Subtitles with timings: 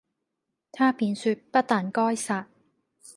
[0.71, 2.47] 他便説不但該殺，